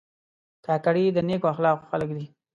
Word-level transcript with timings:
کاکړي 0.65 1.03
د 1.11 1.17
نیکو 1.27 1.47
اخلاقو 1.53 1.89
خلک 1.91 2.09
دي. 2.17 2.25